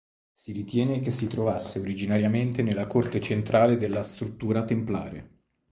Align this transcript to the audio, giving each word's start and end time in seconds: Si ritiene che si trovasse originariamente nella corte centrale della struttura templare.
Si 0.33 0.51
ritiene 0.51 0.99
che 0.99 1.11
si 1.11 1.27
trovasse 1.27 1.77
originariamente 1.77 2.63
nella 2.63 2.87
corte 2.87 3.21
centrale 3.21 3.77
della 3.77 4.01
struttura 4.01 4.65
templare. 4.65 5.29